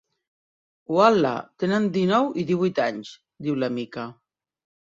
Ual·la, 0.95 1.33
tenen 1.65 1.85
dinou 1.97 2.31
i 2.45 2.49
divuit 2.53 2.83
anys 2.89 3.15
—diu 3.43 3.63
la 3.67 3.73
Mica—. 3.77 4.09